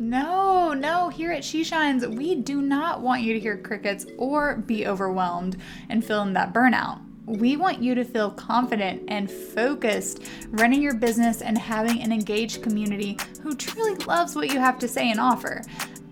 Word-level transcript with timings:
No, 0.00 0.72
no, 0.72 1.10
here 1.10 1.30
at 1.30 1.44
She 1.44 1.62
Shines, 1.62 2.06
we 2.06 2.34
do 2.34 2.62
not 2.62 3.02
want 3.02 3.20
you 3.20 3.34
to 3.34 3.38
hear 3.38 3.58
crickets 3.58 4.06
or 4.16 4.56
be 4.56 4.86
overwhelmed 4.86 5.58
and 5.90 6.02
feel 6.02 6.22
in 6.22 6.32
that 6.32 6.54
burnout. 6.54 7.02
We 7.26 7.58
want 7.58 7.82
you 7.82 7.94
to 7.94 8.04
feel 8.06 8.30
confident 8.30 9.02
and 9.08 9.30
focused 9.30 10.24
running 10.48 10.80
your 10.80 10.94
business 10.94 11.42
and 11.42 11.58
having 11.58 12.00
an 12.00 12.12
engaged 12.12 12.62
community 12.62 13.18
who 13.42 13.54
truly 13.54 13.94
loves 14.06 14.34
what 14.34 14.50
you 14.50 14.58
have 14.58 14.78
to 14.78 14.88
say 14.88 15.10
and 15.10 15.20
offer. 15.20 15.60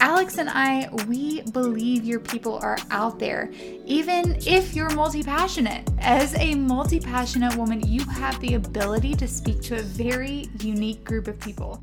Alex 0.00 0.36
and 0.36 0.50
I, 0.50 0.90
we 1.06 1.40
believe 1.40 2.04
your 2.04 2.20
people 2.20 2.58
are 2.58 2.76
out 2.90 3.18
there, 3.18 3.50
even 3.86 4.36
if 4.46 4.76
you're 4.76 4.90
multi 4.90 5.22
passionate. 5.22 5.88
As 5.98 6.34
a 6.34 6.54
multi 6.54 7.00
passionate 7.00 7.56
woman, 7.56 7.80
you 7.80 8.04
have 8.04 8.38
the 8.40 8.52
ability 8.52 9.14
to 9.14 9.26
speak 9.26 9.62
to 9.62 9.78
a 9.78 9.82
very 9.82 10.50
unique 10.60 11.04
group 11.04 11.26
of 11.26 11.40
people. 11.40 11.82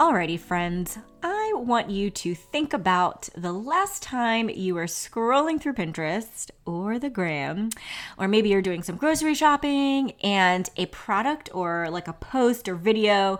Alrighty, 0.00 0.40
friends, 0.40 0.96
I 1.22 1.52
want 1.54 1.90
you 1.90 2.08
to 2.08 2.34
think 2.34 2.72
about 2.72 3.28
the 3.36 3.52
last 3.52 4.02
time 4.02 4.48
you 4.48 4.74
were 4.74 4.86
scrolling 4.86 5.60
through 5.60 5.74
Pinterest 5.74 6.50
or 6.64 6.98
the 6.98 7.10
gram, 7.10 7.68
or 8.16 8.26
maybe 8.26 8.48
you're 8.48 8.62
doing 8.62 8.82
some 8.82 8.96
grocery 8.96 9.34
shopping 9.34 10.12
and 10.22 10.70
a 10.78 10.86
product 10.86 11.50
or 11.52 11.90
like 11.90 12.08
a 12.08 12.14
post 12.14 12.66
or 12.66 12.76
video 12.76 13.38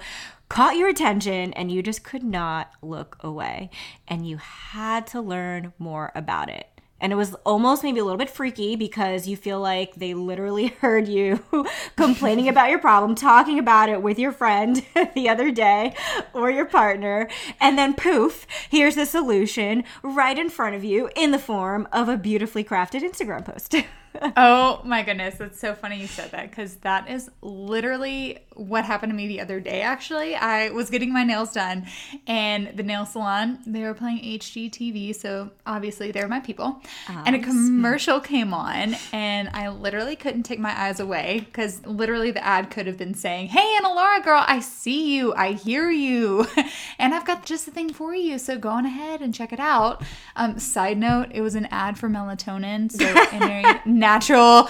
caught 0.50 0.76
your 0.76 0.88
attention 0.88 1.54
and 1.54 1.70
you 1.72 1.82
just 1.82 2.04
could 2.04 2.24
not 2.24 2.72
look 2.82 3.16
away 3.20 3.70
and 4.06 4.28
you 4.28 4.36
had 4.36 5.06
to 5.06 5.20
learn 5.22 5.72
more 5.78 6.12
about 6.14 6.50
it. 6.50 6.66
And 7.00 7.12
it 7.12 7.16
was 7.16 7.34
almost 7.46 7.82
maybe 7.82 8.00
a 8.00 8.04
little 8.04 8.18
bit 8.18 8.30
freaky 8.30 8.76
because 8.76 9.26
you 9.26 9.36
feel 9.36 9.60
like 9.60 9.94
they 9.94 10.14
literally 10.14 10.66
heard 10.80 11.08
you 11.08 11.44
complaining 11.96 12.48
about 12.48 12.70
your 12.70 12.78
problem, 12.78 13.14
talking 13.14 13.58
about 13.58 13.88
it 13.88 14.02
with 14.02 14.18
your 14.18 14.32
friend 14.32 14.84
the 15.14 15.28
other 15.28 15.50
day 15.50 15.94
or 16.32 16.50
your 16.50 16.66
partner. 16.66 17.28
And 17.60 17.78
then 17.78 17.94
poof, 17.94 18.46
here's 18.68 18.94
the 18.94 19.06
solution 19.06 19.84
right 20.02 20.38
in 20.38 20.50
front 20.50 20.76
of 20.76 20.84
you 20.84 21.10
in 21.16 21.30
the 21.30 21.38
form 21.38 21.88
of 21.92 22.08
a 22.08 22.16
beautifully 22.16 22.64
crafted 22.64 23.02
Instagram 23.02 23.44
post. 23.44 23.74
oh 24.36 24.80
my 24.84 25.02
goodness, 25.02 25.36
that's 25.36 25.60
so 25.60 25.74
funny 25.74 26.00
you 26.00 26.06
said 26.06 26.30
that 26.32 26.50
because 26.50 26.76
that 26.76 27.08
is 27.08 27.30
literally 27.42 28.38
what 28.54 28.84
happened 28.84 29.10
to 29.10 29.16
me 29.16 29.28
the 29.28 29.40
other 29.40 29.60
day. 29.60 29.82
Actually, 29.82 30.34
I 30.34 30.70
was 30.70 30.90
getting 30.90 31.12
my 31.12 31.22
nails 31.22 31.52
done, 31.52 31.86
and 32.26 32.72
the 32.76 32.82
nail 32.82 33.06
salon 33.06 33.60
they 33.66 33.82
were 33.82 33.94
playing 33.94 34.18
HGTV, 34.18 35.14
so 35.14 35.50
obviously 35.64 36.10
they're 36.10 36.28
my 36.28 36.40
people. 36.40 36.80
Oh, 37.08 37.22
and 37.24 37.36
a 37.36 37.38
commercial 37.38 38.20
came 38.20 38.52
on, 38.52 38.96
and 39.12 39.48
I 39.52 39.68
literally 39.68 40.16
couldn't 40.16 40.42
take 40.42 40.58
my 40.58 40.78
eyes 40.78 40.98
away 40.98 41.46
because 41.46 41.84
literally 41.86 42.30
the 42.32 42.44
ad 42.44 42.70
could 42.70 42.86
have 42.86 42.98
been 42.98 43.14
saying, 43.14 43.48
"Hey, 43.48 43.76
Anna 43.76 43.92
Laura, 43.94 44.20
girl, 44.22 44.44
I 44.46 44.60
see 44.60 45.16
you, 45.16 45.32
I 45.34 45.52
hear 45.52 45.90
you, 45.90 46.46
and 46.98 47.14
I've 47.14 47.24
got 47.24 47.46
just 47.46 47.64
the 47.64 47.70
thing 47.70 47.92
for 47.92 48.14
you. 48.14 48.38
So 48.38 48.58
go 48.58 48.70
on 48.70 48.86
ahead 48.86 49.20
and 49.20 49.32
check 49.32 49.52
it 49.52 49.60
out." 49.60 50.02
Um, 50.34 50.58
side 50.58 50.98
note: 50.98 51.28
it 51.30 51.42
was 51.42 51.54
an 51.54 51.66
ad 51.70 51.96
for 51.96 52.08
melatonin, 52.08 52.90
so 52.90 53.06
in 53.32 53.99
natural 54.00 54.68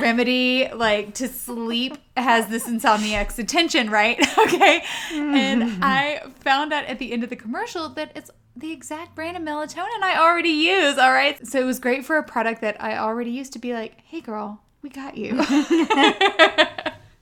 remedy 0.00 0.68
like 0.72 1.14
to 1.14 1.28
sleep 1.28 1.98
has 2.16 2.46
this 2.46 2.66
insomniac's 2.66 3.38
attention, 3.38 3.90
right? 3.90 4.18
okay. 4.38 4.82
And 5.12 5.62
mm-hmm. 5.62 5.80
I 5.82 6.22
found 6.40 6.72
out 6.72 6.84
at 6.86 6.98
the 6.98 7.12
end 7.12 7.24
of 7.24 7.30
the 7.30 7.36
commercial 7.36 7.90
that 7.90 8.12
it's 8.14 8.30
the 8.56 8.72
exact 8.72 9.14
brand 9.14 9.36
of 9.36 9.42
melatonin 9.42 10.02
I 10.02 10.16
already 10.18 10.48
use. 10.48 10.98
All 10.98 11.12
right. 11.12 11.46
So 11.46 11.60
it 11.60 11.64
was 11.64 11.78
great 11.78 12.04
for 12.04 12.16
a 12.16 12.22
product 12.22 12.60
that 12.62 12.82
I 12.82 12.96
already 12.96 13.30
used 13.30 13.52
to 13.52 13.58
be 13.58 13.74
like, 13.74 14.00
hey, 14.04 14.20
girl, 14.20 14.60
we 14.82 14.90
got 14.90 15.16
you. 15.16 15.30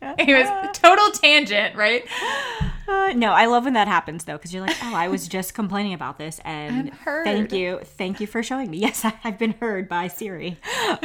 Anyways, 0.18 0.48
total 0.72 1.10
tangent, 1.10 1.74
right? 1.74 2.04
Uh, 2.88 3.12
no, 3.14 3.32
I 3.32 3.46
love 3.46 3.64
when 3.64 3.72
that 3.74 3.88
happens 3.88 4.24
though, 4.24 4.36
because 4.36 4.52
you're 4.52 4.64
like, 4.64 4.76
oh, 4.82 4.94
I 4.94 5.08
was 5.08 5.28
just 5.36 5.54
complaining 5.54 5.94
about 5.94 6.18
this, 6.18 6.40
and 6.44 6.92
thank 7.04 7.52
you, 7.52 7.80
thank 7.82 8.20
you 8.20 8.26
for 8.26 8.42
showing 8.42 8.70
me. 8.70 8.78
Yes, 8.86 9.04
I, 9.04 9.08
have 9.22 9.38
been 9.38 9.52
heard 9.52 9.88
by 9.88 10.06
Siri. 10.06 10.58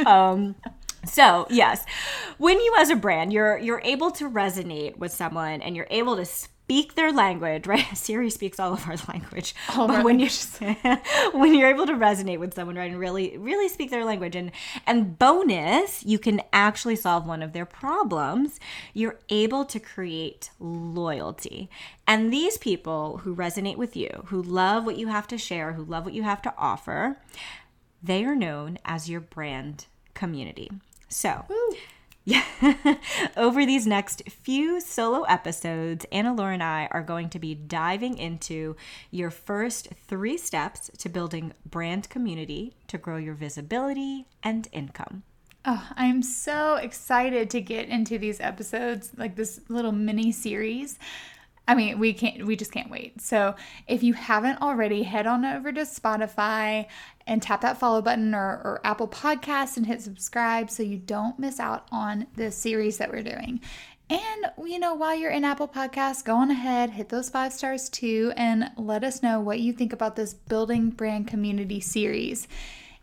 Um, 0.06 0.54
so 1.04 1.46
yes, 1.50 1.84
when 2.38 2.60
you 2.60 2.74
as 2.78 2.90
a 2.90 2.96
brand, 2.96 3.32
you're 3.32 3.58
you're 3.58 3.80
able 3.82 4.10
to 4.12 4.30
resonate 4.30 4.96
with 4.98 5.10
someone, 5.12 5.62
and 5.62 5.74
you're 5.74 5.88
able 5.90 6.16
to 6.16 6.24
speak 6.72 6.94
their 6.94 7.12
language, 7.12 7.66
right? 7.74 7.86
Siri 7.94 8.30
speaks 8.30 8.58
all 8.58 8.72
of 8.72 8.88
our 8.88 8.96
language. 9.08 9.54
All 9.76 9.86
but 9.86 10.04
when 10.04 10.18
you 10.18 10.28
when 11.32 11.54
you're 11.54 11.68
able 11.68 11.86
to 11.86 11.92
resonate 11.92 12.38
with 12.38 12.54
someone, 12.54 12.76
right, 12.76 12.90
and 12.90 12.98
really 12.98 13.36
really 13.36 13.68
speak 13.68 13.90
their 13.90 14.04
language, 14.04 14.34
and 14.34 14.50
and 14.86 15.18
bonus, 15.18 16.02
you 16.04 16.18
can 16.18 16.40
actually 16.52 16.96
solve 16.96 17.26
one 17.26 17.42
of 17.42 17.52
their 17.52 17.66
problems. 17.66 18.58
You're 18.94 19.18
able 19.28 19.64
to 19.66 19.78
create 19.78 20.50
loyalty, 20.58 21.68
and 22.06 22.32
these 22.32 22.56
people 22.56 23.18
who 23.18 23.36
resonate 23.36 23.76
with 23.76 23.94
you, 23.94 24.24
who 24.26 24.40
love 24.40 24.86
what 24.86 24.96
you 24.96 25.08
have 25.08 25.28
to 25.28 25.38
share, 25.38 25.74
who 25.74 25.84
love 25.84 26.06
what 26.06 26.14
you 26.14 26.22
have 26.22 26.40
to 26.42 26.54
offer, 26.56 27.18
they 28.02 28.24
are 28.24 28.34
known 28.34 28.78
as 28.84 29.10
your 29.10 29.20
brand 29.20 29.86
community. 30.14 30.70
So. 31.08 31.44
Woo 31.48 31.76
yeah. 32.24 32.44
Over 33.36 33.66
these 33.66 33.86
next 33.86 34.22
few 34.28 34.80
solo 34.80 35.22
episodes, 35.22 36.06
Anna 36.12 36.32
Laura 36.32 36.54
and 36.54 36.62
I 36.62 36.88
are 36.90 37.02
going 37.02 37.28
to 37.30 37.38
be 37.38 37.54
diving 37.54 38.16
into 38.16 38.76
your 39.10 39.30
first 39.30 39.88
three 40.06 40.38
steps 40.38 40.90
to 40.98 41.08
building 41.08 41.52
brand 41.66 42.08
community 42.08 42.74
to 42.88 42.98
grow 42.98 43.16
your 43.16 43.34
visibility 43.34 44.26
and 44.42 44.68
income. 44.72 45.24
Oh, 45.64 45.88
I'm 45.96 46.22
so 46.22 46.76
excited 46.76 47.50
to 47.50 47.60
get 47.60 47.88
into 47.88 48.18
these 48.18 48.40
episodes, 48.40 49.10
like 49.16 49.36
this 49.36 49.60
little 49.68 49.92
mini 49.92 50.32
series. 50.32 50.98
I 51.68 51.74
mean, 51.76 51.98
we 51.98 52.12
can't, 52.12 52.44
we 52.44 52.56
just 52.56 52.72
can't 52.72 52.90
wait. 52.90 53.20
So, 53.20 53.54
if 53.86 54.02
you 54.02 54.14
haven't 54.14 54.60
already, 54.60 55.04
head 55.04 55.26
on 55.26 55.44
over 55.44 55.72
to 55.72 55.82
Spotify 55.82 56.86
and 57.26 57.40
tap 57.40 57.60
that 57.60 57.78
follow 57.78 58.02
button 58.02 58.34
or, 58.34 58.60
or 58.64 58.80
Apple 58.82 59.06
Podcasts 59.06 59.76
and 59.76 59.86
hit 59.86 60.02
subscribe 60.02 60.70
so 60.70 60.82
you 60.82 60.98
don't 60.98 61.38
miss 61.38 61.60
out 61.60 61.86
on 61.92 62.26
the 62.34 62.50
series 62.50 62.98
that 62.98 63.12
we're 63.12 63.22
doing. 63.22 63.60
And, 64.10 64.46
you 64.66 64.78
know, 64.78 64.94
while 64.94 65.14
you're 65.14 65.30
in 65.30 65.44
Apple 65.44 65.68
Podcasts, 65.68 66.24
go 66.24 66.36
on 66.36 66.50
ahead, 66.50 66.90
hit 66.90 67.08
those 67.08 67.30
five 67.30 67.52
stars 67.52 67.88
too, 67.88 68.32
and 68.36 68.70
let 68.76 69.04
us 69.04 69.22
know 69.22 69.40
what 69.40 69.60
you 69.60 69.72
think 69.72 69.92
about 69.92 70.16
this 70.16 70.34
Building 70.34 70.90
Brand 70.90 71.28
Community 71.28 71.80
series. 71.80 72.46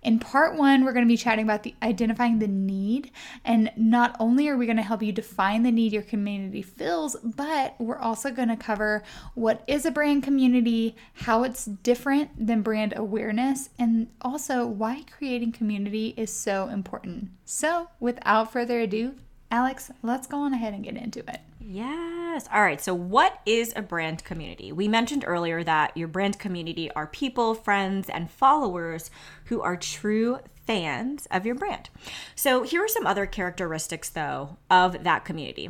In 0.01 0.19
part 0.19 0.55
one, 0.55 0.85
we're 0.85 0.93
going 0.93 1.05
to 1.05 1.11
be 1.11 1.17
chatting 1.17 1.43
about 1.43 1.63
the 1.63 1.75
identifying 1.83 2.39
the 2.39 2.47
need. 2.47 3.11
And 3.43 3.71
not 3.75 4.15
only 4.19 4.47
are 4.47 4.57
we 4.57 4.65
going 4.65 4.77
to 4.77 4.83
help 4.83 5.03
you 5.03 5.11
define 5.11 5.63
the 5.63 5.71
need 5.71 5.91
your 5.91 6.03
community 6.03 6.61
fills, 6.61 7.17
but 7.21 7.75
we're 7.79 7.97
also 7.97 8.31
going 8.31 8.47
to 8.47 8.55
cover 8.55 9.03
what 9.35 9.63
is 9.67 9.85
a 9.85 9.91
brand 9.91 10.23
community, 10.23 10.95
how 11.13 11.43
it's 11.43 11.65
different 11.65 12.47
than 12.47 12.61
brand 12.61 12.93
awareness, 12.95 13.69
and 13.77 14.07
also 14.21 14.65
why 14.65 15.03
creating 15.11 15.51
community 15.51 16.13
is 16.15 16.31
so 16.31 16.69
important. 16.69 17.29
So, 17.43 17.89
without 17.99 18.53
further 18.53 18.79
ado, 18.79 19.15
Alex, 19.51 19.91
let's 20.01 20.27
go 20.27 20.37
on 20.37 20.53
ahead 20.53 20.73
and 20.73 20.83
get 20.83 20.95
into 20.95 21.19
it. 21.19 21.41
Yes. 21.71 22.49
All 22.51 22.63
right. 22.63 22.81
So, 22.81 22.95
what 22.95 23.41
is 23.45 23.73
a 23.75 23.83
brand 23.83 24.23
community? 24.23 24.71
We 24.71 24.87
mentioned 24.87 25.23
earlier 25.27 25.63
that 25.63 25.95
your 25.95 26.07
brand 26.07 26.39
community 26.39 26.89
are 26.93 27.05
people, 27.05 27.53
friends, 27.53 28.09
and 28.09 28.31
followers 28.31 29.11
who 29.45 29.61
are 29.61 29.77
true 29.77 30.39
fans 30.65 31.27
of 31.29 31.45
your 31.45 31.53
brand. 31.53 31.91
So, 32.33 32.63
here 32.63 32.83
are 32.83 32.87
some 32.87 33.05
other 33.05 33.27
characteristics, 33.27 34.09
though, 34.09 34.57
of 34.71 35.03
that 35.03 35.25
community. 35.25 35.69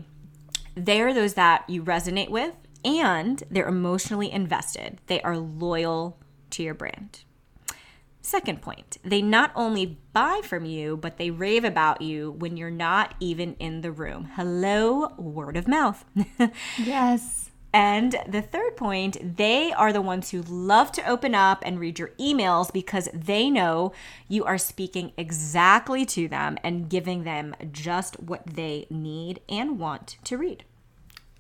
They 0.73 1.01
are 1.01 1.13
those 1.13 1.33
that 1.33 1.69
you 1.69 1.83
resonate 1.83 2.29
with 2.29 2.53
and 2.85 3.43
they're 3.51 3.67
emotionally 3.67 4.31
invested, 4.31 4.99
they 5.07 5.21
are 5.23 5.37
loyal 5.37 6.17
to 6.51 6.63
your 6.63 6.75
brand. 6.75 7.25
Second 8.21 8.61
point, 8.61 8.97
they 9.03 9.21
not 9.21 9.51
only 9.55 9.97
buy 10.13 10.41
from 10.43 10.65
you, 10.65 10.97
but 10.97 11.17
they 11.17 11.31
rave 11.31 11.63
about 11.63 12.01
you 12.01 12.31
when 12.31 12.57
you're 12.57 12.69
not 12.69 13.15
even 13.19 13.55
in 13.59 13.81
the 13.81 13.91
room. 13.91 14.29
Hello, 14.35 15.13
word 15.17 15.55
of 15.55 15.67
mouth. 15.67 16.03
yes. 16.77 17.49
And 17.71 18.15
the 18.27 18.41
third 18.41 18.75
point, 18.77 19.37
they 19.37 19.71
are 19.71 19.93
the 19.93 20.01
ones 20.01 20.31
who 20.31 20.41
love 20.41 20.91
to 20.93 21.07
open 21.07 21.35
up 21.35 21.61
and 21.63 21.79
read 21.79 21.99
your 21.99 22.09
emails 22.19 22.73
because 22.73 23.07
they 23.13 23.49
know 23.49 23.93
you 24.27 24.43
are 24.43 24.57
speaking 24.57 25.13
exactly 25.17 26.05
to 26.07 26.27
them 26.27 26.57
and 26.63 26.89
giving 26.89 27.23
them 27.23 27.55
just 27.71 28.19
what 28.19 28.45
they 28.45 28.87
need 28.89 29.41
and 29.47 29.79
want 29.79 30.17
to 30.23 30.37
read. 30.37 30.63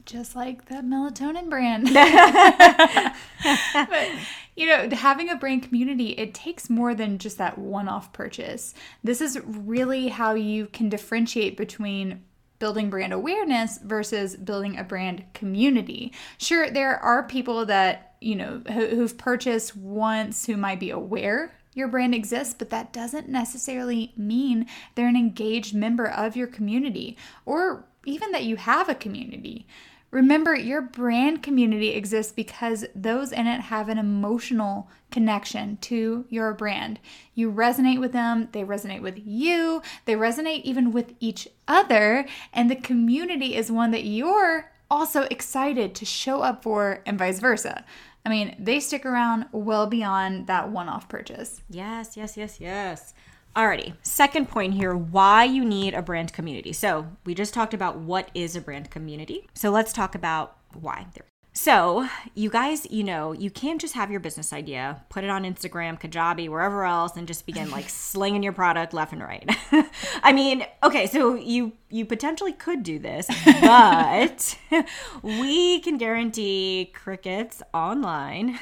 Just 0.09 0.35
like 0.35 0.65
the 0.65 0.75
melatonin 0.75 1.49
brand. 1.49 1.85
but, 3.73 4.09
you 4.55 4.67
know, 4.67 4.89
having 4.91 5.29
a 5.29 5.35
brand 5.35 5.63
community, 5.63 6.09
it 6.09 6.33
takes 6.33 6.69
more 6.69 6.95
than 6.95 7.17
just 7.17 7.37
that 7.37 7.57
one 7.57 7.87
off 7.87 8.11
purchase. 8.11 8.73
This 9.03 9.21
is 9.21 9.39
really 9.45 10.07
how 10.07 10.33
you 10.33 10.67
can 10.67 10.89
differentiate 10.89 11.57
between 11.57 12.23
building 12.57 12.89
brand 12.89 13.13
awareness 13.13 13.77
versus 13.77 14.35
building 14.35 14.77
a 14.77 14.83
brand 14.83 15.23
community. 15.33 16.11
Sure, 16.37 16.69
there 16.69 16.97
are 16.97 17.23
people 17.23 17.65
that, 17.67 18.15
you 18.19 18.35
know, 18.35 18.61
who've 18.67 19.17
purchased 19.17 19.77
once 19.77 20.45
who 20.45 20.57
might 20.57 20.79
be 20.79 20.89
aware 20.89 21.53
your 21.73 21.87
brand 21.87 22.13
exists, 22.13 22.53
but 22.57 22.71
that 22.71 22.91
doesn't 22.91 23.29
necessarily 23.29 24.11
mean 24.17 24.65
they're 24.95 25.07
an 25.07 25.15
engaged 25.15 25.73
member 25.73 26.07
of 26.07 26.35
your 26.35 26.47
community 26.47 27.15
or 27.45 27.85
even 28.05 28.31
that 28.31 28.43
you 28.43 28.55
have 28.55 28.89
a 28.89 28.95
community. 28.95 29.67
Remember, 30.11 30.55
your 30.55 30.81
brand 30.81 31.43
community 31.43 31.89
exists 31.89 32.31
because 32.31 32.85
those 32.95 33.31
in 33.31 33.45
it 33.45 33.61
have 33.61 33.89
an 33.89 33.97
emotional 33.97 34.89
connection 35.11 35.77
to 35.81 36.25
your 36.29 36.53
brand. 36.53 36.99
You 37.35 37.51
resonate 37.51 37.99
with 37.99 38.11
them, 38.11 38.49
they 38.51 38.63
resonate 38.63 39.01
with 39.01 39.19
you, 39.23 39.81
they 40.05 40.15
resonate 40.15 40.63
even 40.63 40.91
with 40.91 41.13
each 41.19 41.47
other, 41.67 42.25
and 42.53 42.69
the 42.69 42.75
community 42.75 43.55
is 43.55 43.71
one 43.71 43.91
that 43.91 44.03
you're 44.03 44.71
also 44.89 45.23
excited 45.23 45.93
to 45.95 46.05
show 46.05 46.41
up 46.41 46.63
for, 46.63 47.01
and 47.05 47.19
vice 47.19 47.39
versa. 47.39 47.85
I 48.25 48.29
mean, 48.29 48.55
they 48.59 48.79
stick 48.79 49.05
around 49.05 49.45
well 49.51 49.87
beyond 49.87 50.47
that 50.47 50.71
one 50.71 50.89
off 50.89 51.07
purchase. 51.07 51.61
Yes, 51.69 52.17
yes, 52.17 52.35
yes, 52.35 52.59
yes. 52.59 53.13
Alrighty, 53.55 53.93
second 54.03 54.47
point 54.47 54.75
here 54.75 54.95
why 54.95 55.43
you 55.43 55.65
need 55.65 55.93
a 55.93 56.01
brand 56.01 56.31
community. 56.33 56.71
So, 56.71 57.07
we 57.25 57.33
just 57.33 57.53
talked 57.53 57.73
about 57.73 57.97
what 57.97 58.29
is 58.33 58.55
a 58.55 58.61
brand 58.61 58.91
community. 58.91 59.47
So, 59.55 59.71
let's 59.71 59.91
talk 59.91 60.13
about 60.13 60.57
why. 60.73 61.07
So, 61.53 62.07
you 62.35 62.49
guys, 62.51 62.89
you 62.91 63.03
know, 63.03 63.33
you 63.33 63.49
can't 63.49 63.81
just 63.81 63.95
have 63.95 64.11
your 64.11 64.19
business 64.19 64.53
idea, 64.53 65.03
put 65.09 65.23
it 65.23 65.29
on 65.31 65.43
Instagram, 65.43 65.99
Kajabi, 65.99 66.47
wherever 66.47 66.85
else, 66.85 67.17
and 67.17 67.27
just 67.27 67.45
begin 67.45 67.71
like 67.71 67.89
slinging 67.89 68.43
your 68.43 68.53
product 68.53 68.93
left 68.93 69.13
and 69.13 69.21
right. 69.21 69.49
I 70.23 70.31
mean, 70.31 70.63
okay, 70.83 71.07
so 71.07 71.33
you 71.33 71.73
you 71.89 72.05
potentially 72.05 72.53
could 72.53 72.83
do 72.83 72.99
this, 72.99 73.27
but 73.61 74.57
we 75.23 75.79
can 75.79 75.97
guarantee 75.97 76.93
crickets 76.93 77.63
online, 77.73 78.59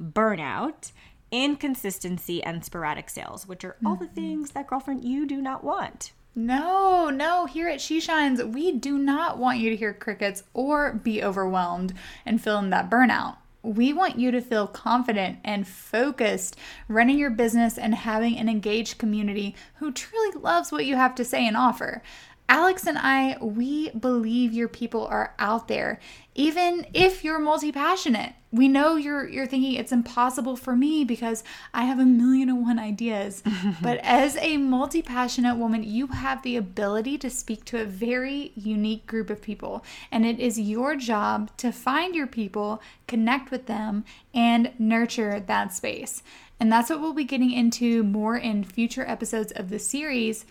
burnout, 0.00 0.92
inconsistency, 1.30 2.42
and 2.42 2.64
sporadic 2.64 3.10
sales, 3.10 3.46
which 3.46 3.64
are 3.64 3.76
all 3.84 3.96
the 3.96 4.06
mm-hmm. 4.06 4.14
things 4.14 4.50
that 4.52 4.66
girlfriend 4.66 5.04
you 5.04 5.26
do 5.26 5.40
not 5.40 5.64
want. 5.64 6.12
No, 6.38 7.08
no, 7.08 7.46
here 7.46 7.66
at 7.66 7.80
She 7.80 7.98
Shines, 7.98 8.44
we 8.44 8.70
do 8.70 8.98
not 8.98 9.38
want 9.38 9.58
you 9.58 9.70
to 9.70 9.76
hear 9.76 9.94
crickets 9.94 10.44
or 10.52 10.92
be 10.92 11.24
overwhelmed 11.24 11.94
and 12.26 12.42
feel 12.42 12.58
in 12.58 12.68
that 12.70 12.90
burnout. 12.90 13.38
We 13.62 13.94
want 13.94 14.18
you 14.18 14.30
to 14.30 14.42
feel 14.42 14.66
confident 14.66 15.38
and 15.42 15.66
focused 15.66 16.56
running 16.88 17.18
your 17.18 17.30
business 17.30 17.78
and 17.78 17.94
having 17.94 18.36
an 18.36 18.50
engaged 18.50 18.98
community 18.98 19.56
who 19.76 19.90
truly 19.90 20.38
loves 20.38 20.70
what 20.70 20.84
you 20.84 20.96
have 20.96 21.14
to 21.16 21.24
say 21.24 21.46
and 21.46 21.56
offer. 21.56 22.02
Alex 22.48 22.86
and 22.86 22.96
I, 22.96 23.36
we 23.40 23.90
believe 23.90 24.52
your 24.52 24.68
people 24.68 25.04
are 25.06 25.34
out 25.38 25.66
there, 25.66 25.98
even 26.34 26.86
if 26.94 27.24
you're 27.24 27.40
multi 27.40 27.72
passionate. 27.72 28.34
We 28.52 28.68
know 28.68 28.94
you're 28.94 29.28
you're 29.28 29.48
thinking 29.48 29.72
it's 29.72 29.90
impossible 29.90 30.56
for 30.56 30.76
me 30.76 31.04
because 31.04 31.42
I 31.74 31.84
have 31.84 31.98
a 31.98 32.04
million 32.04 32.48
and 32.48 32.62
one 32.62 32.78
ideas. 32.78 33.42
but 33.82 33.98
as 33.98 34.36
a 34.36 34.58
multi 34.58 35.02
passionate 35.02 35.56
woman, 35.56 35.82
you 35.82 36.06
have 36.08 36.42
the 36.42 36.56
ability 36.56 37.18
to 37.18 37.30
speak 37.30 37.64
to 37.66 37.80
a 37.80 37.84
very 37.84 38.52
unique 38.54 39.08
group 39.08 39.28
of 39.28 39.42
people, 39.42 39.84
and 40.12 40.24
it 40.24 40.38
is 40.38 40.60
your 40.60 40.94
job 40.94 41.50
to 41.56 41.72
find 41.72 42.14
your 42.14 42.28
people, 42.28 42.80
connect 43.08 43.50
with 43.50 43.66
them, 43.66 44.04
and 44.32 44.70
nurture 44.78 45.40
that 45.40 45.72
space. 45.72 46.22
And 46.58 46.72
that's 46.72 46.88
what 46.88 47.00
we'll 47.00 47.12
be 47.12 47.24
getting 47.24 47.52
into 47.52 48.02
more 48.02 48.36
in 48.36 48.64
future 48.64 49.04
episodes 49.06 49.52
of 49.52 49.68
the 49.68 49.78
series. 49.78 50.46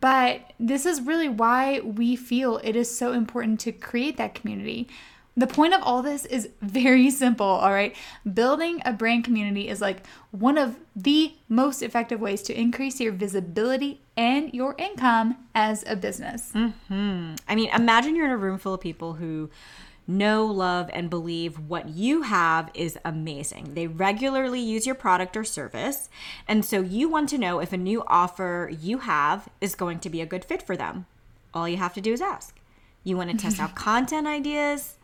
But 0.00 0.52
this 0.58 0.86
is 0.86 1.00
really 1.00 1.28
why 1.28 1.78
we 1.80 2.16
feel 2.16 2.58
it 2.64 2.74
is 2.74 2.96
so 2.96 3.12
important 3.12 3.60
to 3.60 3.72
create 3.72 4.16
that 4.16 4.34
community. 4.34 4.88
The 5.36 5.46
point 5.46 5.74
of 5.74 5.82
all 5.82 6.02
this 6.02 6.24
is 6.26 6.48
very 6.60 7.10
simple, 7.10 7.46
all 7.46 7.72
right? 7.72 7.94
Building 8.32 8.82
a 8.84 8.92
brand 8.92 9.24
community 9.24 9.68
is 9.68 9.80
like 9.80 10.04
one 10.32 10.58
of 10.58 10.76
the 10.96 11.34
most 11.48 11.82
effective 11.82 12.20
ways 12.20 12.42
to 12.42 12.58
increase 12.58 13.00
your 13.00 13.12
visibility 13.12 14.00
and 14.16 14.52
your 14.52 14.74
income 14.78 15.36
as 15.54 15.84
a 15.86 15.96
business. 15.96 16.52
Mm-hmm. 16.54 17.34
I 17.48 17.54
mean, 17.54 17.70
imagine 17.70 18.16
you're 18.16 18.26
in 18.26 18.32
a 18.32 18.36
room 18.36 18.58
full 18.58 18.74
of 18.74 18.80
people 18.80 19.14
who 19.14 19.50
know, 20.06 20.44
love, 20.44 20.90
and 20.92 21.10
believe 21.10 21.58
what 21.58 21.88
you 21.88 22.22
have 22.22 22.70
is 22.74 22.98
amazing. 23.04 23.74
They 23.74 23.86
regularly 23.86 24.60
use 24.60 24.86
your 24.86 24.94
product 24.94 25.36
or 25.36 25.44
service. 25.44 26.08
And 26.46 26.64
so 26.64 26.80
you 26.80 27.08
want 27.08 27.28
to 27.30 27.38
know 27.38 27.60
if 27.60 27.72
a 27.72 27.76
new 27.76 28.02
offer 28.06 28.70
you 28.80 28.98
have 28.98 29.48
is 29.60 29.74
going 29.74 30.00
to 30.00 30.10
be 30.10 30.20
a 30.20 30.26
good 30.26 30.44
fit 30.44 30.62
for 30.62 30.76
them. 30.76 31.06
All 31.52 31.68
you 31.68 31.76
have 31.76 31.94
to 31.94 32.00
do 32.00 32.12
is 32.12 32.20
ask. 32.20 32.58
You 33.02 33.16
want 33.16 33.30
to 33.30 33.36
test 33.36 33.60
out 33.60 33.74
content 33.76 34.26
ideas? 34.26 34.96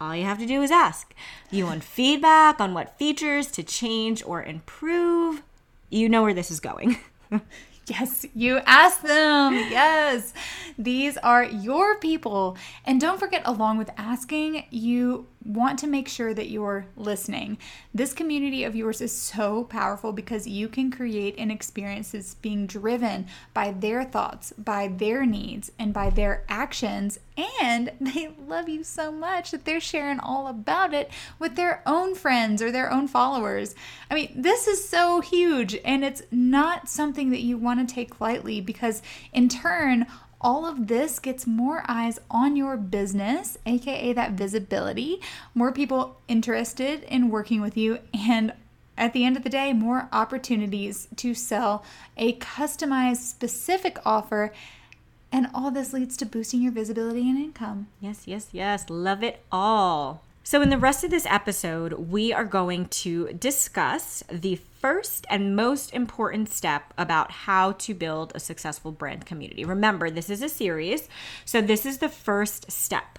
All 0.00 0.14
you 0.14 0.24
have 0.24 0.38
to 0.38 0.46
do 0.46 0.62
is 0.62 0.70
ask. 0.70 1.14
You 1.50 1.66
want 1.66 1.84
feedback 1.84 2.60
on 2.60 2.74
what 2.74 2.98
features 2.98 3.50
to 3.52 3.62
change 3.62 4.22
or 4.24 4.42
improve? 4.42 5.42
You 5.88 6.08
know 6.08 6.22
where 6.22 6.34
this 6.34 6.50
is 6.50 6.60
going. 6.60 6.98
Yes, 7.88 8.24
you 8.34 8.60
ask 8.64 9.02
them. 9.02 9.52
Yes. 9.54 10.32
These 10.78 11.18
are 11.18 11.44
your 11.44 11.98
people. 11.98 12.56
And 12.86 13.00
don't 13.00 13.20
forget, 13.20 13.42
along 13.44 13.76
with 13.78 13.90
asking, 13.98 14.64
you 14.70 15.26
want 15.44 15.78
to 15.80 15.86
make 15.86 16.08
sure 16.08 16.32
that 16.34 16.48
you're 16.48 16.86
listening. 16.96 17.58
This 17.92 18.12
community 18.12 18.64
of 18.64 18.74
yours 18.74 19.00
is 19.00 19.12
so 19.12 19.64
powerful 19.64 20.12
because 20.12 20.46
you 20.46 20.68
can 20.68 20.90
create 20.90 21.38
an 21.38 21.50
experience 21.50 22.12
that's 22.12 22.34
being 22.34 22.66
driven 22.66 23.26
by 23.52 23.72
their 23.72 24.04
thoughts, 24.04 24.52
by 24.56 24.88
their 24.88 25.26
needs, 25.26 25.70
and 25.78 25.92
by 25.92 26.10
their 26.10 26.44
actions. 26.48 27.18
And 27.60 27.92
they 28.00 28.34
love 28.46 28.68
you 28.68 28.84
so 28.84 29.12
much 29.12 29.50
that 29.50 29.64
they're 29.64 29.80
sharing 29.80 30.20
all 30.20 30.46
about 30.46 30.94
it 30.94 31.10
with 31.38 31.56
their 31.56 31.82
own 31.86 32.14
friends 32.14 32.62
or 32.62 32.70
their 32.70 32.90
own 32.90 33.08
followers. 33.08 33.74
I 34.10 34.14
mean, 34.14 34.32
this 34.36 34.66
is 34.66 34.88
so 34.88 35.20
huge, 35.20 35.76
and 35.84 36.04
it's 36.04 36.22
not 36.30 36.88
something 36.88 37.30
that 37.30 37.42
you 37.42 37.58
want 37.58 37.86
to 37.86 37.94
take 37.94 38.20
lightly 38.20 38.60
because, 38.60 39.02
in 39.32 39.48
turn, 39.48 40.06
all 40.44 40.66
of 40.66 40.88
this 40.88 41.18
gets 41.18 41.46
more 41.46 41.82
eyes 41.88 42.20
on 42.30 42.54
your 42.54 42.76
business, 42.76 43.56
aka 43.64 44.12
that 44.12 44.32
visibility, 44.32 45.20
more 45.54 45.72
people 45.72 46.20
interested 46.28 47.02
in 47.04 47.30
working 47.30 47.62
with 47.62 47.78
you, 47.78 47.98
and 48.12 48.52
at 48.96 49.14
the 49.14 49.24
end 49.24 49.36
of 49.36 49.42
the 49.42 49.48
day, 49.48 49.72
more 49.72 50.08
opportunities 50.12 51.08
to 51.16 51.34
sell 51.34 51.82
a 52.16 52.34
customized, 52.34 53.16
specific 53.16 53.98
offer. 54.04 54.52
And 55.32 55.48
all 55.52 55.72
this 55.72 55.92
leads 55.92 56.16
to 56.18 56.26
boosting 56.26 56.62
your 56.62 56.70
visibility 56.70 57.28
and 57.28 57.36
income. 57.36 57.88
Yes, 58.00 58.28
yes, 58.28 58.48
yes. 58.52 58.88
Love 58.88 59.24
it 59.24 59.42
all. 59.50 60.22
So, 60.44 60.62
in 60.62 60.68
the 60.68 60.78
rest 60.78 61.02
of 61.02 61.10
this 61.10 61.26
episode, 61.26 61.94
we 61.94 62.32
are 62.32 62.44
going 62.44 62.86
to 62.88 63.32
discuss 63.32 64.22
the 64.30 64.60
first 64.84 65.24
and 65.30 65.56
most 65.56 65.94
important 65.94 66.46
step 66.46 66.92
about 66.98 67.30
how 67.30 67.72
to 67.72 67.94
build 67.94 68.30
a 68.34 68.38
successful 68.38 68.92
brand 68.92 69.24
community. 69.24 69.64
Remember, 69.64 70.10
this 70.10 70.28
is 70.28 70.42
a 70.42 70.48
series, 70.50 71.08
so 71.46 71.62
this 71.62 71.86
is 71.86 71.96
the 71.96 72.08
first 72.10 72.70
step. 72.70 73.18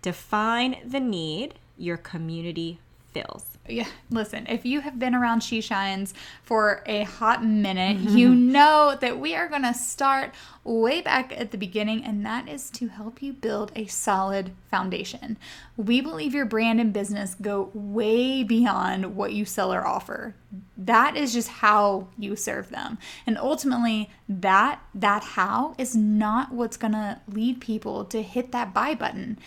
Define 0.00 0.78
the 0.82 1.00
need 1.00 1.56
your 1.76 1.98
community 1.98 2.78
fills 3.12 3.53
yeah, 3.66 3.86
listen, 4.10 4.46
if 4.46 4.66
you 4.66 4.80
have 4.80 4.98
been 4.98 5.14
around 5.14 5.42
She 5.42 5.60
Shines 5.60 6.12
for 6.42 6.82
a 6.86 7.04
hot 7.04 7.42
minute, 7.42 7.96
mm-hmm. 7.96 8.16
you 8.16 8.34
know 8.34 8.96
that 9.00 9.18
we 9.18 9.34
are 9.34 9.48
going 9.48 9.62
to 9.62 9.72
start 9.72 10.32
way 10.64 11.00
back 11.00 11.32
at 11.38 11.50
the 11.50 11.56
beginning, 11.56 12.04
and 12.04 12.24
that 12.26 12.46
is 12.48 12.68
to 12.70 12.88
help 12.88 13.22
you 13.22 13.32
build 13.32 13.72
a 13.74 13.86
solid 13.86 14.52
foundation. 14.70 15.38
We 15.78 16.02
believe 16.02 16.34
your 16.34 16.44
brand 16.44 16.78
and 16.78 16.92
business 16.92 17.34
go 17.34 17.70
way 17.72 18.42
beyond 18.42 19.16
what 19.16 19.32
you 19.32 19.46
sell 19.46 19.72
or 19.72 19.86
offer. 19.86 20.34
That 20.76 21.16
is 21.16 21.32
just 21.32 21.48
how 21.48 22.08
you 22.18 22.36
serve 22.36 22.68
them. 22.68 22.98
And 23.26 23.38
ultimately, 23.38 24.10
that 24.28 24.80
that 24.94 25.22
how 25.22 25.74
is 25.78 25.96
not 25.96 26.52
what's 26.52 26.76
going 26.76 26.92
to 26.92 27.20
lead 27.28 27.60
people 27.60 28.04
to 28.06 28.22
hit 28.22 28.52
that 28.52 28.74
buy 28.74 28.94
button. 28.94 29.38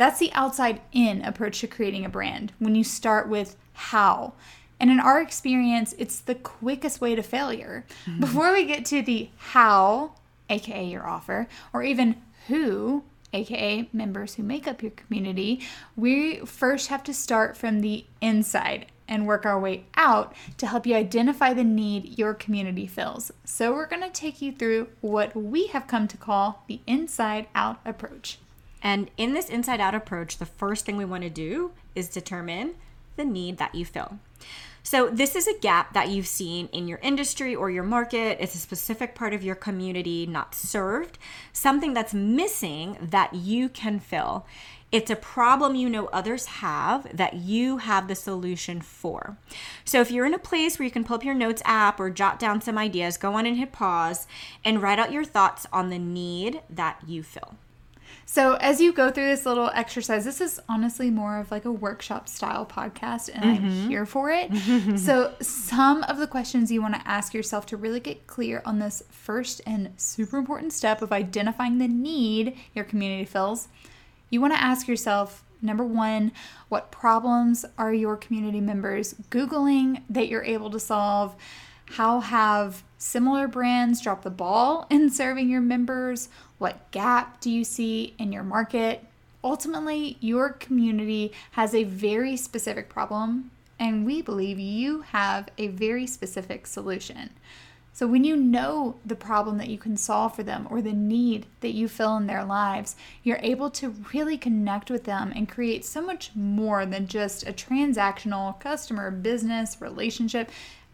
That's 0.00 0.18
the 0.18 0.32
outside 0.32 0.80
in 0.92 1.20
approach 1.20 1.60
to 1.60 1.66
creating 1.66 2.06
a 2.06 2.08
brand 2.08 2.54
when 2.58 2.74
you 2.74 2.82
start 2.82 3.28
with 3.28 3.56
how. 3.74 4.32
And 4.80 4.90
in 4.90 4.98
our 4.98 5.20
experience, 5.20 5.94
it's 5.98 6.20
the 6.20 6.36
quickest 6.36 7.02
way 7.02 7.14
to 7.14 7.22
failure. 7.22 7.84
Mm-hmm. 8.06 8.20
Before 8.20 8.50
we 8.50 8.64
get 8.64 8.86
to 8.86 9.02
the 9.02 9.28
how, 9.36 10.14
aka 10.48 10.82
your 10.82 11.06
offer, 11.06 11.48
or 11.74 11.82
even 11.82 12.16
who, 12.48 13.04
aka 13.34 13.90
members 13.92 14.36
who 14.36 14.42
make 14.42 14.66
up 14.66 14.80
your 14.80 14.92
community, 14.92 15.60
we 15.96 16.36
first 16.46 16.88
have 16.88 17.04
to 17.04 17.12
start 17.12 17.54
from 17.54 17.82
the 17.82 18.06
inside 18.22 18.86
and 19.06 19.26
work 19.26 19.44
our 19.44 19.60
way 19.60 19.84
out 19.96 20.34
to 20.56 20.66
help 20.66 20.86
you 20.86 20.94
identify 20.96 21.52
the 21.52 21.62
need 21.62 22.18
your 22.18 22.32
community 22.32 22.86
fills. 22.86 23.30
So, 23.44 23.74
we're 23.74 23.84
going 23.84 24.00
to 24.00 24.08
take 24.08 24.40
you 24.40 24.50
through 24.50 24.88
what 25.02 25.36
we 25.36 25.66
have 25.66 25.86
come 25.86 26.08
to 26.08 26.16
call 26.16 26.64
the 26.68 26.80
inside 26.86 27.48
out 27.54 27.80
approach. 27.84 28.38
And 28.82 29.10
in 29.16 29.34
this 29.34 29.48
inside 29.48 29.80
out 29.80 29.94
approach, 29.94 30.38
the 30.38 30.46
first 30.46 30.84
thing 30.84 30.96
we 30.96 31.04
want 31.04 31.22
to 31.22 31.30
do 31.30 31.72
is 31.94 32.08
determine 32.08 32.74
the 33.16 33.24
need 33.24 33.58
that 33.58 33.74
you 33.74 33.84
fill. 33.84 34.18
So, 34.82 35.10
this 35.10 35.36
is 35.36 35.46
a 35.46 35.58
gap 35.58 35.92
that 35.92 36.08
you've 36.08 36.26
seen 36.26 36.68
in 36.72 36.88
your 36.88 36.98
industry 37.02 37.54
or 37.54 37.70
your 37.70 37.82
market. 37.82 38.38
It's 38.40 38.54
a 38.54 38.58
specific 38.58 39.14
part 39.14 39.34
of 39.34 39.44
your 39.44 39.54
community 39.54 40.26
not 40.26 40.54
served, 40.54 41.18
something 41.52 41.92
that's 41.92 42.14
missing 42.14 42.96
that 43.00 43.34
you 43.34 43.68
can 43.68 44.00
fill. 44.00 44.46
It's 44.90 45.10
a 45.10 45.16
problem 45.16 45.76
you 45.76 45.88
know 45.88 46.06
others 46.06 46.46
have 46.46 47.14
that 47.16 47.34
you 47.34 47.76
have 47.76 48.08
the 48.08 48.14
solution 48.14 48.80
for. 48.80 49.36
So, 49.84 50.00
if 50.00 50.10
you're 50.10 50.26
in 50.26 50.34
a 50.34 50.38
place 50.38 50.78
where 50.78 50.86
you 50.86 50.90
can 50.90 51.04
pull 51.04 51.16
up 51.16 51.24
your 51.24 51.34
notes 51.34 51.62
app 51.66 52.00
or 52.00 52.08
jot 52.08 52.38
down 52.38 52.62
some 52.62 52.78
ideas, 52.78 53.18
go 53.18 53.34
on 53.34 53.44
and 53.44 53.58
hit 53.58 53.72
pause 53.72 54.26
and 54.64 54.80
write 54.80 54.98
out 54.98 55.12
your 55.12 55.24
thoughts 55.24 55.66
on 55.72 55.90
the 55.90 55.98
need 55.98 56.62
that 56.70 57.00
you 57.06 57.22
fill. 57.22 57.56
So, 58.32 58.54
as 58.60 58.80
you 58.80 58.92
go 58.92 59.10
through 59.10 59.26
this 59.26 59.44
little 59.44 59.72
exercise, 59.74 60.24
this 60.24 60.40
is 60.40 60.60
honestly 60.68 61.10
more 61.10 61.38
of 61.38 61.50
like 61.50 61.64
a 61.64 61.72
workshop 61.72 62.28
style 62.28 62.64
podcast, 62.64 63.28
and 63.34 63.42
mm-hmm. 63.42 63.66
I'm 63.66 63.88
here 63.88 64.06
for 64.06 64.30
it. 64.30 64.54
so, 65.00 65.34
some 65.40 66.04
of 66.04 66.18
the 66.18 66.28
questions 66.28 66.70
you 66.70 66.80
want 66.80 66.94
to 66.94 67.02
ask 67.08 67.34
yourself 67.34 67.66
to 67.66 67.76
really 67.76 67.98
get 67.98 68.28
clear 68.28 68.62
on 68.64 68.78
this 68.78 69.02
first 69.10 69.62
and 69.66 69.92
super 69.96 70.36
important 70.38 70.72
step 70.72 71.02
of 71.02 71.10
identifying 71.10 71.78
the 71.78 71.88
need 71.88 72.56
your 72.72 72.84
community 72.84 73.24
fills, 73.24 73.66
you 74.28 74.40
want 74.40 74.54
to 74.54 74.62
ask 74.62 74.86
yourself 74.86 75.42
number 75.60 75.84
one, 75.84 76.30
what 76.68 76.92
problems 76.92 77.64
are 77.78 77.92
your 77.92 78.16
community 78.16 78.60
members 78.60 79.12
Googling 79.30 80.02
that 80.08 80.28
you're 80.28 80.44
able 80.44 80.70
to 80.70 80.78
solve? 80.78 81.34
How 81.94 82.20
have 82.20 82.84
similar 82.96 83.48
brands 83.48 84.00
dropped 84.00 84.22
the 84.22 84.30
ball 84.30 84.86
in 84.88 85.10
serving 85.10 85.48
your 85.48 85.60
members? 85.60 86.28
What 86.60 86.90
gap 86.90 87.40
do 87.40 87.50
you 87.50 87.64
see 87.64 88.12
in 88.18 88.32
your 88.32 88.42
market? 88.42 89.02
Ultimately, 89.42 90.18
your 90.20 90.50
community 90.50 91.32
has 91.52 91.74
a 91.74 91.84
very 91.84 92.36
specific 92.36 92.90
problem, 92.90 93.50
and 93.78 94.04
we 94.04 94.20
believe 94.20 94.58
you 94.58 95.00
have 95.00 95.48
a 95.56 95.68
very 95.68 96.06
specific 96.06 96.66
solution. 96.66 97.30
So, 97.94 98.06
when 98.06 98.24
you 98.24 98.36
know 98.36 98.96
the 99.06 99.16
problem 99.16 99.56
that 99.56 99.70
you 99.70 99.78
can 99.78 99.96
solve 99.96 100.36
for 100.36 100.42
them 100.42 100.68
or 100.70 100.82
the 100.82 100.92
need 100.92 101.46
that 101.60 101.72
you 101.72 101.88
fill 101.88 102.18
in 102.18 102.26
their 102.26 102.44
lives, 102.44 102.94
you're 103.22 103.40
able 103.42 103.70
to 103.70 103.94
really 104.12 104.36
connect 104.36 104.90
with 104.90 105.04
them 105.04 105.32
and 105.34 105.48
create 105.48 105.86
so 105.86 106.02
much 106.02 106.30
more 106.34 106.84
than 106.84 107.06
just 107.06 107.48
a 107.48 107.54
transactional 107.54 108.60
customer 108.60 109.10
business 109.10 109.80
relationship. 109.80 110.50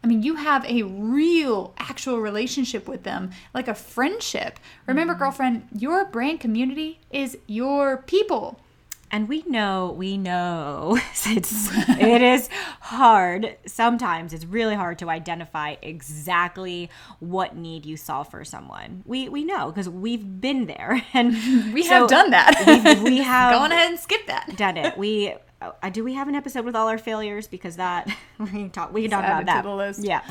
I 0.07 0.09
mean, 0.09 0.23
you 0.23 0.35
have 0.35 0.63
a 0.63 0.83
real, 0.83 1.73
actual 1.77 2.21
relationship 2.21 2.87
with 2.87 3.03
them, 3.03 3.31
like 3.53 3.67
a 3.67 3.75
friendship. 3.75 4.57
Remember, 4.85 5.11
mm-hmm. 5.11 5.21
girlfriend, 5.21 5.67
your 5.77 6.05
brand 6.05 6.39
community 6.39 7.01
is 7.11 7.37
your 7.45 7.97
people. 7.97 8.61
And 9.09 9.29
we 9.29 9.43
know, 9.47 9.95
we 9.97 10.17
know 10.17 10.99
it's 11.25 11.69
it 11.89 12.21
is 12.21 12.49
hard. 12.81 13.55
Sometimes 13.65 14.33
it's 14.33 14.45
really 14.45 14.75
hard 14.75 14.99
to 14.99 15.09
identify 15.09 15.75
exactly 15.81 16.89
what 17.19 17.55
need 17.55 17.85
you 17.85 17.95
solve 17.97 18.29
for 18.29 18.43
someone. 18.43 19.03
We 19.05 19.29
we 19.29 19.43
know 19.43 19.71
because 19.71 19.87
we've 19.87 20.41
been 20.41 20.65
there 20.65 21.03
and 21.13 21.31
we 21.73 21.83
so 21.83 22.01
have 22.01 22.09
done 22.09 22.31
that. 22.31 22.99
we, 23.03 23.11
we 23.11 23.17
have 23.23 23.53
gone 23.53 23.71
ahead 23.71 23.91
and 23.91 23.99
skip 23.99 24.27
that. 24.27 24.57
Done 24.57 24.77
it. 24.77 24.97
We 24.97 25.35
uh, 25.61 25.89
do 25.89 26.03
we 26.03 26.13
have 26.13 26.27
an 26.27 26.35
episode 26.35 26.65
with 26.65 26.75
all 26.75 26.87
our 26.87 26.97
failures 26.97 27.47
because 27.47 27.77
that 27.77 28.07
we 28.39 28.47
can 28.47 28.69
talk 28.69 28.93
we 28.93 29.03
can 29.03 29.11
talk 29.11 29.23
about 29.23 29.45
that. 29.45 30.03
Yeah. 30.03 30.21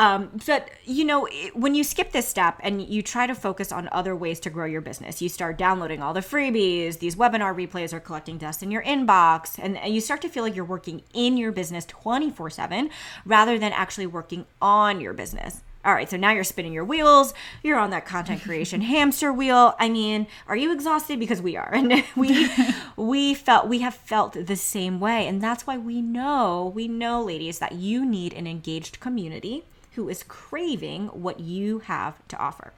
Um, 0.00 0.30
but 0.46 0.70
you 0.86 1.04
know, 1.04 1.28
when 1.52 1.74
you 1.74 1.84
skip 1.84 2.12
this 2.12 2.26
step 2.26 2.58
and 2.60 2.80
you 2.80 3.02
try 3.02 3.26
to 3.26 3.34
focus 3.34 3.70
on 3.70 3.86
other 3.92 4.16
ways 4.16 4.40
to 4.40 4.48
grow 4.48 4.64
your 4.64 4.80
business, 4.80 5.20
you 5.20 5.28
start 5.28 5.58
downloading 5.58 6.02
all 6.02 6.14
the 6.14 6.20
freebies. 6.20 7.00
These 7.00 7.16
webinar 7.16 7.54
replays 7.54 7.92
are 7.92 8.00
collecting 8.00 8.38
dust 8.38 8.62
in 8.62 8.70
your 8.70 8.82
inbox, 8.82 9.58
and 9.62 9.78
you 9.94 10.00
start 10.00 10.22
to 10.22 10.30
feel 10.30 10.42
like 10.42 10.56
you're 10.56 10.64
working 10.64 11.02
in 11.12 11.36
your 11.36 11.52
business 11.52 11.84
24 11.84 12.48
seven 12.48 12.88
rather 13.26 13.58
than 13.58 13.72
actually 13.74 14.06
working 14.06 14.46
on 14.62 15.02
your 15.02 15.12
business. 15.12 15.60
All 15.84 15.92
right, 15.92 16.08
so 16.08 16.16
now 16.16 16.30
you're 16.30 16.44
spinning 16.44 16.72
your 16.72 16.84
wheels. 16.84 17.34
You're 17.62 17.78
on 17.78 17.90
that 17.90 18.06
content 18.06 18.42
creation 18.44 18.80
hamster 18.80 19.34
wheel. 19.34 19.74
I 19.78 19.90
mean, 19.90 20.28
are 20.48 20.56
you 20.56 20.72
exhausted? 20.72 21.20
Because 21.20 21.42
we 21.42 21.58
are, 21.58 21.70
and 21.74 22.04
we 22.16 22.48
we 22.96 23.34
felt 23.34 23.68
we 23.68 23.80
have 23.80 23.94
felt 23.94 24.32
the 24.32 24.56
same 24.56 24.98
way, 24.98 25.26
and 25.26 25.42
that's 25.42 25.66
why 25.66 25.76
we 25.76 26.00
know 26.00 26.72
we 26.74 26.88
know, 26.88 27.22
ladies, 27.22 27.58
that 27.58 27.72
you 27.72 28.06
need 28.06 28.32
an 28.32 28.46
engaged 28.46 28.98
community 28.98 29.64
who 29.92 30.08
is 30.08 30.22
craving 30.22 31.08
what 31.08 31.40
you 31.40 31.80
have 31.80 32.26
to 32.28 32.36
offer. 32.38 32.72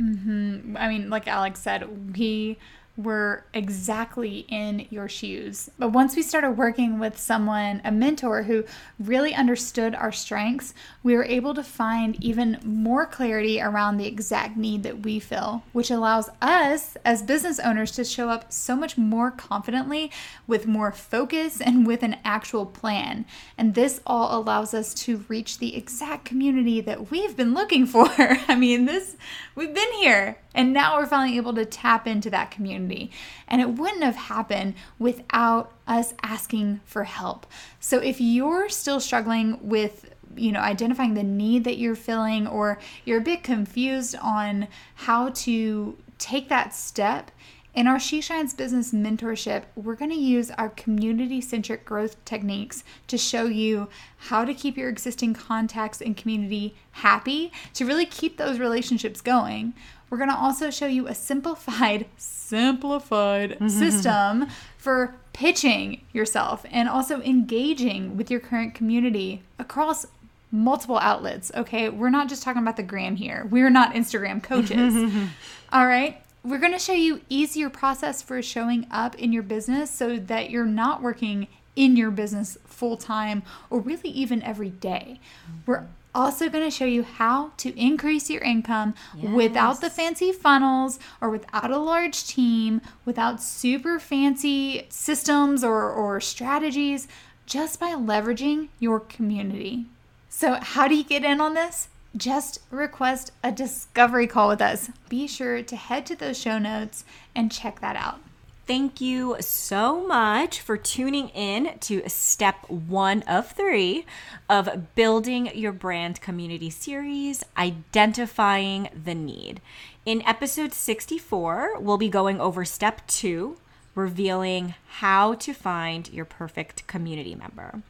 Mm-hmm. 0.00 0.76
I 0.76 0.88
mean, 0.88 1.10
like 1.10 1.26
Alex 1.26 1.60
said, 1.60 2.16
we 2.16 2.58
were 2.98 3.44
exactly 3.54 4.44
in 4.48 4.86
your 4.90 5.08
shoes. 5.08 5.70
But 5.78 5.90
once 5.90 6.16
we 6.16 6.22
started 6.22 6.52
working 6.52 6.98
with 6.98 7.16
someone, 7.16 7.80
a 7.84 7.92
mentor 7.92 8.42
who 8.42 8.64
really 8.98 9.32
understood 9.34 9.94
our 9.94 10.10
strengths, 10.10 10.74
we 11.04 11.14
were 11.14 11.24
able 11.24 11.54
to 11.54 11.62
find 11.62 12.22
even 12.22 12.58
more 12.64 13.06
clarity 13.06 13.60
around 13.60 13.96
the 13.96 14.06
exact 14.06 14.56
need 14.56 14.82
that 14.82 15.02
we 15.02 15.20
fill, 15.20 15.62
which 15.72 15.92
allows 15.92 16.28
us 16.42 16.96
as 17.04 17.22
business 17.22 17.60
owners 17.60 17.92
to 17.92 18.04
show 18.04 18.28
up 18.28 18.52
so 18.52 18.74
much 18.74 18.98
more 18.98 19.30
confidently 19.30 20.10
with 20.48 20.66
more 20.66 20.90
focus 20.90 21.60
and 21.60 21.86
with 21.86 22.02
an 22.02 22.16
actual 22.24 22.66
plan. 22.66 23.24
And 23.56 23.74
this 23.74 24.00
all 24.06 24.40
allows 24.40 24.74
us 24.74 24.92
to 24.94 25.24
reach 25.28 25.58
the 25.58 25.76
exact 25.76 26.24
community 26.24 26.80
that 26.80 27.12
we've 27.12 27.36
been 27.36 27.54
looking 27.54 27.86
for. 27.86 28.08
I 28.18 28.56
mean, 28.56 28.86
this 28.86 29.16
we've 29.54 29.74
been 29.74 29.92
here 29.94 30.38
and 30.58 30.72
now 30.72 30.98
we're 30.98 31.06
finally 31.06 31.36
able 31.36 31.54
to 31.54 31.64
tap 31.64 32.08
into 32.08 32.30
that 32.30 32.50
community. 32.50 33.12
And 33.46 33.60
it 33.60 33.70
wouldn't 33.70 34.02
have 34.02 34.16
happened 34.16 34.74
without 34.98 35.72
us 35.86 36.14
asking 36.20 36.80
for 36.84 37.04
help. 37.04 37.46
So 37.78 37.98
if 37.98 38.20
you're 38.20 38.68
still 38.68 38.98
struggling 38.98 39.60
with 39.62 40.12
you 40.36 40.52
know 40.52 40.60
identifying 40.60 41.14
the 41.14 41.22
need 41.22 41.64
that 41.64 41.78
you're 41.78 41.94
feeling 41.94 42.46
or 42.46 42.78
you're 43.04 43.18
a 43.18 43.22
bit 43.22 43.42
confused 43.42 44.16
on 44.20 44.68
how 44.96 45.30
to 45.30 45.96
take 46.18 46.48
that 46.48 46.74
step 46.74 47.30
in 47.78 47.86
our 47.86 48.00
She 48.00 48.20
Shines 48.20 48.54
Business 48.54 48.92
Mentorship, 48.92 49.62
we're 49.76 49.94
going 49.94 50.10
to 50.10 50.16
use 50.16 50.50
our 50.52 50.70
community 50.70 51.40
centric 51.40 51.84
growth 51.84 52.16
techniques 52.24 52.82
to 53.06 53.16
show 53.16 53.44
you 53.44 53.88
how 54.16 54.44
to 54.44 54.52
keep 54.52 54.76
your 54.76 54.88
existing 54.88 55.34
contacts 55.34 56.00
and 56.00 56.16
community 56.16 56.74
happy, 56.90 57.52
to 57.74 57.84
really 57.84 58.06
keep 58.06 58.36
those 58.36 58.58
relationships 58.58 59.20
going. 59.20 59.74
We're 60.10 60.18
going 60.18 60.30
to 60.30 60.36
also 60.36 60.70
show 60.70 60.86
you 60.86 61.06
a 61.06 61.14
simplified, 61.14 62.06
simplified 62.16 63.52
mm-hmm. 63.52 63.68
system 63.68 64.46
for 64.76 65.14
pitching 65.32 66.02
yourself 66.12 66.64
and 66.70 66.88
also 66.88 67.20
engaging 67.22 68.16
with 68.16 68.30
your 68.30 68.40
current 68.40 68.74
community 68.74 69.42
across 69.58 70.06
multiple 70.50 70.98
outlets. 70.98 71.52
Okay, 71.54 71.88
we're 71.88 72.10
not 72.10 72.28
just 72.28 72.42
talking 72.42 72.62
about 72.62 72.76
the 72.76 72.82
gram 72.82 73.16
here. 73.16 73.46
We're 73.50 73.70
not 73.70 73.94
Instagram 73.94 74.42
coaches. 74.42 74.94
All 75.72 75.86
right. 75.86 76.22
We're 76.44 76.58
going 76.58 76.72
to 76.72 76.78
show 76.78 76.94
you 76.94 77.20
easier 77.28 77.68
process 77.68 78.22
for 78.22 78.40
showing 78.40 78.86
up 78.90 79.14
in 79.16 79.32
your 79.32 79.42
business 79.42 79.90
so 79.90 80.16
that 80.16 80.50
you're 80.50 80.64
not 80.64 81.02
working 81.02 81.48
in 81.76 81.96
your 81.96 82.10
business 82.10 82.56
full 82.64 82.96
time 82.96 83.42
or 83.70 83.80
really 83.80 84.10
even 84.10 84.42
every 84.42 84.70
day. 84.70 85.20
We're 85.66 85.86
also 86.14 86.48
going 86.48 86.64
to 86.64 86.70
show 86.70 86.84
you 86.84 87.02
how 87.02 87.52
to 87.58 87.78
increase 87.78 88.30
your 88.30 88.42
income 88.42 88.94
yes. 89.16 89.32
without 89.32 89.80
the 89.80 89.90
fancy 89.90 90.32
funnels 90.32 90.98
or 91.20 91.30
without 91.30 91.70
a 91.70 91.78
large 91.78 92.26
team, 92.26 92.80
without 93.04 93.42
super 93.42 93.98
fancy 93.98 94.86
systems 94.88 95.62
or, 95.62 95.90
or 95.90 96.20
strategies, 96.20 97.08
just 97.46 97.80
by 97.80 97.92
leveraging 97.92 98.68
your 98.78 99.00
community. 99.00 99.86
So, 100.28 100.54
how 100.60 100.88
do 100.88 100.94
you 100.94 101.04
get 101.04 101.24
in 101.24 101.40
on 101.40 101.54
this? 101.54 101.88
Just 102.16 102.60
request 102.70 103.32
a 103.42 103.52
discovery 103.52 104.26
call 104.26 104.48
with 104.48 104.62
us. 104.62 104.90
Be 105.08 105.26
sure 105.26 105.62
to 105.62 105.76
head 105.76 106.06
to 106.06 106.16
those 106.16 106.38
show 106.38 106.58
notes 106.58 107.04
and 107.34 107.52
check 107.52 107.80
that 107.80 107.96
out. 107.96 108.20
Thank 108.68 109.00
you 109.00 109.36
so 109.40 110.06
much 110.06 110.60
for 110.60 110.76
tuning 110.76 111.30
in 111.30 111.78
to 111.78 112.06
step 112.06 112.68
one 112.68 113.22
of 113.22 113.50
three 113.52 114.04
of 114.46 114.94
building 114.94 115.56
your 115.56 115.72
brand 115.72 116.20
community 116.20 116.68
series, 116.68 117.42
identifying 117.56 118.90
the 118.92 119.14
need. 119.14 119.62
In 120.04 120.20
episode 120.26 120.74
64, 120.74 121.80
we'll 121.80 121.96
be 121.96 122.10
going 122.10 122.42
over 122.42 122.66
step 122.66 123.06
two 123.06 123.56
revealing 123.98 124.74
how 124.86 125.34
to 125.34 125.52
find 125.52 126.10
your 126.10 126.24
perfect 126.24 126.86
community 126.86 127.34
member. 127.34 127.82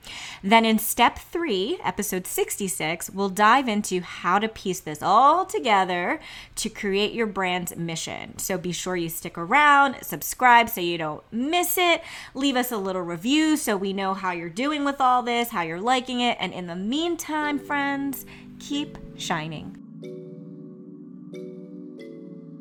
Then, 0.42 0.64
in 0.64 0.78
step 0.78 1.18
three, 1.18 1.78
episode 1.84 2.26
66, 2.26 3.10
we'll 3.10 3.28
dive 3.28 3.68
into 3.68 4.00
how 4.00 4.38
to 4.38 4.48
piece 4.48 4.80
this 4.80 5.02
all 5.02 5.44
together 5.44 6.20
to 6.56 6.68
create 6.68 7.12
your 7.12 7.26
brand's 7.26 7.76
mission. 7.76 8.38
So, 8.38 8.58
be 8.58 8.72
sure 8.72 8.96
you 8.96 9.08
stick 9.08 9.38
around, 9.38 9.96
subscribe 10.02 10.68
so 10.68 10.80
you 10.80 10.98
don't 10.98 11.22
miss 11.30 11.78
it, 11.78 12.02
leave 12.34 12.56
us 12.56 12.72
a 12.72 12.78
little 12.78 13.02
review 13.02 13.56
so 13.56 13.76
we 13.76 13.92
know 13.92 14.14
how 14.14 14.32
you're 14.32 14.48
doing 14.48 14.84
with 14.84 15.00
all 15.00 15.22
this, 15.22 15.50
how 15.50 15.62
you're 15.62 15.80
liking 15.80 16.20
it. 16.20 16.36
And 16.40 16.52
in 16.52 16.66
the 16.66 16.76
meantime, 16.76 17.58
friends, 17.58 18.24
keep 18.58 18.98
shining. 19.16 19.88